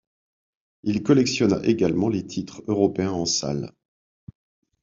Il 0.81 1.03
collectionna 1.03 1.59
également 1.63 2.09
les 2.09 2.25
titres 2.25 2.63
européens 2.67 3.11
en 3.11 3.27
salle. 3.27 3.71